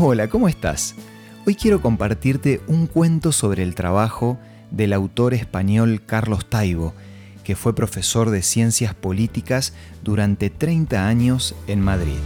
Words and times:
Hola, 0.00 0.28
¿cómo 0.28 0.46
estás? 0.46 0.94
Hoy 1.44 1.56
quiero 1.56 1.82
compartirte 1.82 2.60
un 2.68 2.86
cuento 2.86 3.32
sobre 3.32 3.64
el 3.64 3.74
trabajo 3.74 4.38
del 4.70 4.92
autor 4.92 5.34
español 5.34 6.02
Carlos 6.06 6.48
Taibo, 6.48 6.94
que 7.42 7.56
fue 7.56 7.74
profesor 7.74 8.30
de 8.30 8.42
ciencias 8.42 8.94
políticas 8.94 9.72
durante 10.04 10.50
30 10.50 11.08
años 11.08 11.56
en 11.66 11.80
Madrid. 11.80 12.18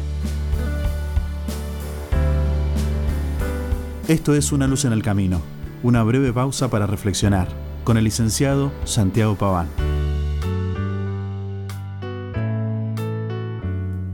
Esto 4.06 4.34
es 4.34 4.52
Una 4.52 4.66
luz 4.66 4.84
en 4.84 4.92
el 4.92 5.02
camino, 5.02 5.40
una 5.82 6.02
breve 6.02 6.30
pausa 6.30 6.68
para 6.68 6.86
reflexionar, 6.86 7.48
con 7.84 7.96
el 7.96 8.04
licenciado 8.04 8.70
Santiago 8.84 9.36
Paván. 9.36 9.68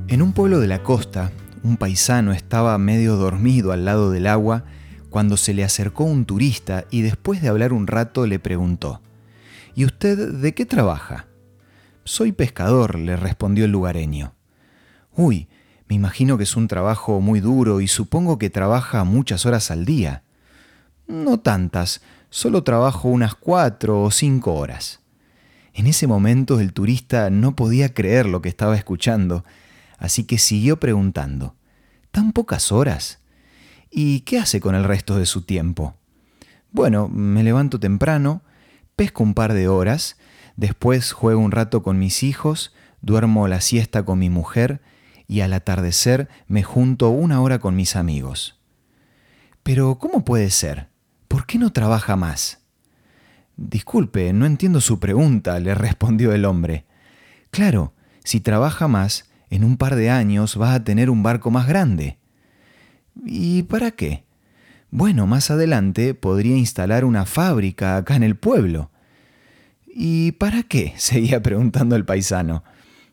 En 0.06 0.22
un 0.22 0.32
pueblo 0.32 0.60
de 0.60 0.68
la 0.68 0.84
costa, 0.84 1.32
un 1.62 1.76
paisano 1.76 2.32
estaba 2.32 2.76
medio 2.78 3.16
dormido 3.16 3.72
al 3.72 3.84
lado 3.84 4.10
del 4.10 4.26
agua 4.26 4.64
cuando 5.10 5.36
se 5.36 5.54
le 5.54 5.64
acercó 5.64 6.04
un 6.04 6.24
turista 6.24 6.84
y 6.90 7.02
después 7.02 7.40
de 7.40 7.48
hablar 7.48 7.72
un 7.72 7.86
rato 7.86 8.26
le 8.26 8.38
preguntó, 8.38 9.00
¿Y 9.74 9.84
usted 9.84 10.34
de 10.34 10.54
qué 10.54 10.66
trabaja? 10.66 11.28
Soy 12.04 12.32
pescador, 12.32 12.98
le 12.98 13.16
respondió 13.16 13.64
el 13.64 13.70
lugareño. 13.70 14.34
Uy, 15.14 15.48
me 15.88 15.94
imagino 15.94 16.36
que 16.36 16.44
es 16.44 16.56
un 16.56 16.68
trabajo 16.68 17.20
muy 17.20 17.40
duro 17.40 17.80
y 17.80 17.88
supongo 17.88 18.38
que 18.38 18.50
trabaja 18.50 19.04
muchas 19.04 19.46
horas 19.46 19.70
al 19.70 19.84
día. 19.84 20.24
No 21.06 21.38
tantas, 21.38 22.02
solo 22.28 22.64
trabajo 22.64 23.08
unas 23.08 23.34
cuatro 23.34 24.02
o 24.02 24.10
cinco 24.10 24.54
horas. 24.54 25.00
En 25.74 25.86
ese 25.86 26.06
momento 26.06 26.58
el 26.60 26.72
turista 26.72 27.30
no 27.30 27.54
podía 27.54 27.94
creer 27.94 28.26
lo 28.26 28.42
que 28.42 28.48
estaba 28.48 28.76
escuchando, 28.76 29.44
así 29.98 30.24
que 30.24 30.38
siguió 30.38 30.80
preguntando. 30.80 31.56
¿Tan 32.10 32.32
pocas 32.32 32.72
horas? 32.72 33.20
¿Y 33.90 34.20
qué 34.20 34.38
hace 34.38 34.60
con 34.60 34.74
el 34.74 34.84
resto 34.84 35.18
de 35.18 35.26
su 35.26 35.42
tiempo? 35.42 35.96
Bueno, 36.70 37.08
me 37.08 37.42
levanto 37.42 37.80
temprano, 37.80 38.42
pesco 38.96 39.22
un 39.22 39.34
par 39.34 39.52
de 39.52 39.68
horas, 39.68 40.16
después 40.56 41.12
juego 41.12 41.40
un 41.40 41.52
rato 41.52 41.82
con 41.82 41.98
mis 41.98 42.22
hijos, 42.22 42.74
duermo 43.00 43.48
la 43.48 43.60
siesta 43.60 44.04
con 44.04 44.18
mi 44.18 44.30
mujer 44.30 44.80
y 45.26 45.40
al 45.40 45.52
atardecer 45.52 46.28
me 46.46 46.62
junto 46.62 47.10
una 47.10 47.40
hora 47.40 47.58
con 47.58 47.76
mis 47.76 47.96
amigos. 47.96 48.58
Pero, 49.62 49.98
¿cómo 49.98 50.24
puede 50.24 50.50
ser? 50.50 50.88
¿Por 51.28 51.46
qué 51.46 51.58
no 51.58 51.72
trabaja 51.72 52.16
más? 52.16 52.60
Disculpe, 53.56 54.32
no 54.32 54.46
entiendo 54.46 54.80
su 54.80 54.98
pregunta, 54.98 55.58
le 55.60 55.74
respondió 55.74 56.32
el 56.32 56.44
hombre. 56.44 56.86
Claro, 57.50 57.92
si 58.24 58.40
trabaja 58.40 58.88
más, 58.88 59.27
en 59.50 59.64
un 59.64 59.76
par 59.76 59.96
de 59.96 60.10
años 60.10 60.60
va 60.60 60.74
a 60.74 60.84
tener 60.84 61.10
un 61.10 61.22
barco 61.22 61.50
más 61.50 61.66
grande. 61.66 62.18
¿Y 63.24 63.64
para 63.64 63.90
qué? 63.90 64.24
Bueno, 64.90 65.26
más 65.26 65.50
adelante 65.50 66.14
podría 66.14 66.56
instalar 66.56 67.04
una 67.04 67.26
fábrica 67.26 67.96
acá 67.96 68.16
en 68.16 68.22
el 68.22 68.36
pueblo. 68.36 68.90
¿Y 69.86 70.32
para 70.32 70.62
qué? 70.62 70.94
seguía 70.96 71.42
preguntando 71.42 71.96
el 71.96 72.04
paisano. 72.04 72.64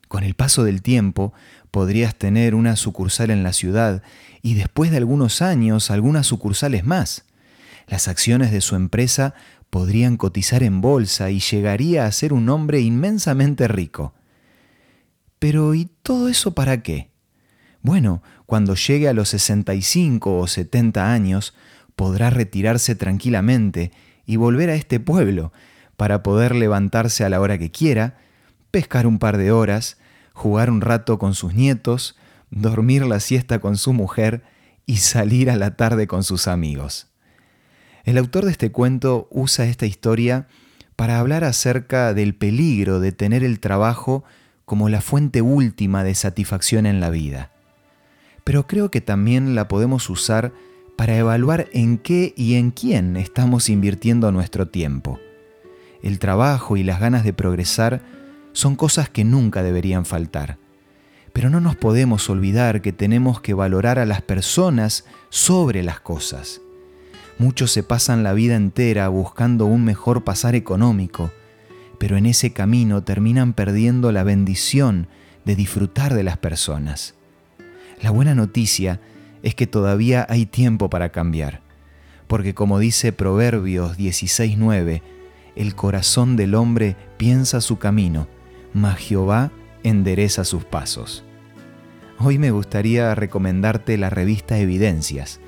Con 0.08 0.22
el 0.22 0.34
paso 0.34 0.62
del 0.64 0.82
tiempo 0.82 1.32
podrías 1.70 2.14
tener 2.14 2.54
una 2.54 2.76
sucursal 2.76 3.30
en 3.30 3.42
la 3.42 3.52
ciudad 3.52 4.02
y 4.40 4.54
después 4.54 4.90
de 4.90 4.98
algunos 4.98 5.42
años 5.42 5.90
algunas 5.90 6.26
sucursales 6.26 6.84
más. 6.84 7.24
Las 7.88 8.08
acciones 8.08 8.52
de 8.52 8.60
su 8.60 8.76
empresa 8.76 9.34
podrían 9.70 10.16
cotizar 10.16 10.62
en 10.62 10.80
bolsa 10.80 11.30
y 11.30 11.40
llegaría 11.40 12.06
a 12.06 12.12
ser 12.12 12.32
un 12.32 12.48
hombre 12.48 12.80
inmensamente 12.80 13.68
rico. 13.68 14.14
Pero 15.38 15.74
¿y 15.74 15.88
todo 16.02 16.28
eso 16.28 16.54
para 16.54 16.82
qué? 16.82 17.10
Bueno, 17.82 18.22
cuando 18.46 18.74
llegue 18.74 19.08
a 19.08 19.12
los 19.12 19.28
65 19.28 20.38
o 20.38 20.46
70 20.46 21.12
años, 21.12 21.54
podrá 21.94 22.30
retirarse 22.30 22.94
tranquilamente 22.94 23.92
y 24.24 24.36
volver 24.36 24.70
a 24.70 24.74
este 24.74 25.00
pueblo 25.00 25.52
para 25.96 26.22
poder 26.22 26.54
levantarse 26.54 27.24
a 27.24 27.28
la 27.28 27.40
hora 27.40 27.58
que 27.58 27.70
quiera, 27.70 28.18
pescar 28.70 29.06
un 29.06 29.18
par 29.18 29.36
de 29.36 29.52
horas, 29.52 29.98
jugar 30.32 30.70
un 30.70 30.80
rato 30.80 31.18
con 31.18 31.34
sus 31.34 31.54
nietos, 31.54 32.16
dormir 32.50 33.06
la 33.06 33.20
siesta 33.20 33.58
con 33.58 33.76
su 33.76 33.92
mujer 33.92 34.42
y 34.84 34.98
salir 34.98 35.50
a 35.50 35.56
la 35.56 35.76
tarde 35.76 36.06
con 36.06 36.22
sus 36.22 36.48
amigos. 36.48 37.08
El 38.04 38.18
autor 38.18 38.44
de 38.44 38.52
este 38.52 38.70
cuento 38.70 39.26
usa 39.30 39.66
esta 39.66 39.86
historia 39.86 40.46
para 40.94 41.18
hablar 41.18 41.44
acerca 41.44 42.14
del 42.14 42.34
peligro 42.34 43.00
de 43.00 43.12
tener 43.12 43.42
el 43.42 43.58
trabajo 43.58 44.24
como 44.66 44.88
la 44.88 45.00
fuente 45.00 45.40
última 45.40 46.04
de 46.04 46.14
satisfacción 46.14 46.84
en 46.86 47.00
la 47.00 47.08
vida. 47.08 47.52
Pero 48.44 48.66
creo 48.66 48.90
que 48.90 49.00
también 49.00 49.54
la 49.54 49.68
podemos 49.68 50.10
usar 50.10 50.52
para 50.96 51.16
evaluar 51.16 51.68
en 51.72 51.98
qué 51.98 52.34
y 52.36 52.56
en 52.56 52.72
quién 52.72 53.16
estamos 53.16 53.70
invirtiendo 53.70 54.30
nuestro 54.32 54.68
tiempo. 54.68 55.18
El 56.02 56.18
trabajo 56.18 56.76
y 56.76 56.82
las 56.82 57.00
ganas 57.00 57.24
de 57.24 57.32
progresar 57.32 58.02
son 58.52 58.74
cosas 58.74 59.08
que 59.08 59.24
nunca 59.24 59.62
deberían 59.62 60.04
faltar. 60.04 60.58
Pero 61.32 61.48
no 61.48 61.60
nos 61.60 61.76
podemos 61.76 62.28
olvidar 62.28 62.82
que 62.82 62.92
tenemos 62.92 63.40
que 63.40 63.54
valorar 63.54 63.98
a 63.98 64.06
las 64.06 64.22
personas 64.22 65.04
sobre 65.28 65.82
las 65.82 66.00
cosas. 66.00 66.60
Muchos 67.38 67.70
se 67.70 67.82
pasan 67.82 68.22
la 68.22 68.32
vida 68.32 68.56
entera 68.56 69.08
buscando 69.08 69.66
un 69.66 69.84
mejor 69.84 70.24
pasar 70.24 70.54
económico, 70.54 71.30
pero 71.98 72.16
en 72.16 72.26
ese 72.26 72.52
camino 72.52 73.02
terminan 73.02 73.52
perdiendo 73.52 74.12
la 74.12 74.24
bendición 74.24 75.08
de 75.44 75.56
disfrutar 75.56 76.14
de 76.14 76.24
las 76.24 76.36
personas. 76.36 77.14
La 78.02 78.10
buena 78.10 78.34
noticia 78.34 79.00
es 79.42 79.54
que 79.54 79.66
todavía 79.66 80.26
hay 80.28 80.46
tiempo 80.46 80.90
para 80.90 81.10
cambiar, 81.10 81.60
porque 82.26 82.54
como 82.54 82.78
dice 82.78 83.12
Proverbios 83.12 83.96
16:9, 83.96 85.02
el 85.54 85.74
corazón 85.74 86.36
del 86.36 86.54
hombre 86.54 86.96
piensa 87.16 87.60
su 87.60 87.78
camino, 87.78 88.28
mas 88.74 88.98
Jehová 88.98 89.50
endereza 89.82 90.44
sus 90.44 90.64
pasos. 90.64 91.24
Hoy 92.18 92.38
me 92.38 92.50
gustaría 92.50 93.14
recomendarte 93.14 93.96
la 93.96 94.10
revista 94.10 94.58
Evidencias, 94.58 95.40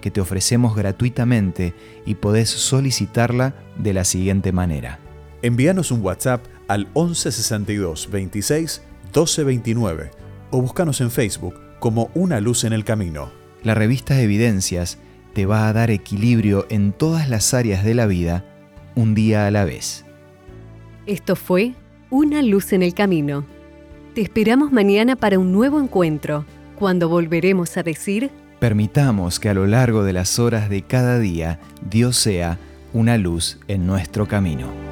que 0.00 0.10
te 0.10 0.20
ofrecemos 0.20 0.74
gratuitamente 0.74 1.74
y 2.06 2.16
podés 2.16 2.48
solicitarla 2.48 3.54
de 3.76 3.92
la 3.92 4.04
siguiente 4.04 4.50
manera 4.50 5.01
Envíanos 5.42 5.90
un 5.90 6.02
WhatsApp 6.02 6.44
al 6.68 6.86
1162 6.94 8.08
26 8.10 8.82
12 9.12 9.44
29 9.44 10.10
o 10.50 10.62
búscanos 10.62 11.00
en 11.00 11.10
Facebook 11.10 11.54
como 11.80 12.10
Una 12.14 12.40
Luz 12.40 12.62
en 12.62 12.72
el 12.72 12.84
Camino. 12.84 13.32
La 13.64 13.74
revista 13.74 14.20
Evidencias 14.20 14.98
te 15.34 15.46
va 15.46 15.66
a 15.66 15.72
dar 15.72 15.90
equilibrio 15.90 16.66
en 16.70 16.92
todas 16.92 17.28
las 17.28 17.54
áreas 17.54 17.84
de 17.84 17.94
la 17.94 18.06
vida, 18.06 18.44
un 18.94 19.14
día 19.14 19.48
a 19.48 19.50
la 19.50 19.64
vez. 19.64 20.04
Esto 21.06 21.34
fue 21.34 21.74
Una 22.08 22.40
Luz 22.42 22.72
en 22.72 22.82
el 22.82 22.94
Camino. 22.94 23.44
Te 24.14 24.20
esperamos 24.20 24.70
mañana 24.70 25.16
para 25.16 25.40
un 25.40 25.50
nuevo 25.50 25.80
encuentro, 25.80 26.44
cuando 26.78 27.08
volveremos 27.08 27.76
a 27.76 27.82
decir... 27.82 28.30
Permitamos 28.60 29.40
que 29.40 29.48
a 29.48 29.54
lo 29.54 29.66
largo 29.66 30.04
de 30.04 30.12
las 30.12 30.38
horas 30.38 30.70
de 30.70 30.82
cada 30.82 31.18
día 31.18 31.58
Dios 31.90 32.16
sea 32.16 32.58
una 32.92 33.18
luz 33.18 33.58
en 33.66 33.86
nuestro 33.86 34.28
camino. 34.28 34.91